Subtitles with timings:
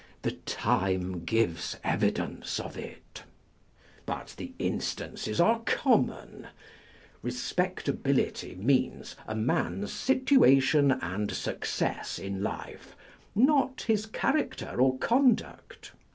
[0.23, 3.21] "The time gives evidence of it."
[4.07, 6.47] But the instances are common.
[7.23, 12.95] Eespectability means a man's situation and success in life,
[13.35, 15.91] not his character or conduct.